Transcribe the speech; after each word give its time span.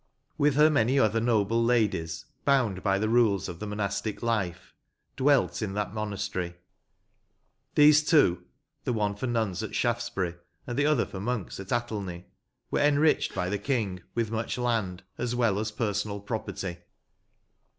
With 0.35 0.55
her 0.55 0.71
many 0.71 0.97
other 0.97 1.19
noble 1.19 1.63
ladies, 1.63 2.25
bound 2.43 2.81
by 2.81 2.97
the 2.97 3.07
rules 3.07 3.47
of 3.47 3.59
the 3.59 3.67
monastic 3.67 4.23
life, 4.23 4.73
dwelt 5.15 5.61
in 5.61 5.73
that 5.75 5.93
monastery. 5.93 6.55
These 7.75 8.03
two 8.03 8.43
(the 8.83 8.93
one 8.93 9.13
for 9.15 9.27
nuns 9.27 9.61
at 9.61 9.75
Shaftsbury, 9.75 10.37
and 10.65 10.75
the 10.75 10.87
other 10.87 11.05
for 11.05 11.19
monks 11.19 11.59
at 11.59 11.71
Athelney) 11.71 12.25
were 12.71 12.79
enriched 12.81 13.35
by 13.35 13.47
the 13.47 13.59
King 13.59 14.01
with 14.15 14.31
much 14.31 14.57
land, 14.57 15.03
as 15.19 15.35
well 15.35 15.59
as 15.59 15.69
personal 15.69 16.19
property." 16.19 16.79